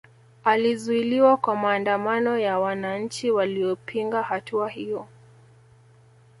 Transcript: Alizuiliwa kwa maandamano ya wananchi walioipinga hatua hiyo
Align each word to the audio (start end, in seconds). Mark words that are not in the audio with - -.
Alizuiliwa 0.43 1.37
kwa 1.37 1.55
maandamano 1.55 2.37
ya 2.37 2.59
wananchi 2.59 3.31
walioipinga 3.31 4.21
hatua 4.21 4.69
hiyo 4.69 5.07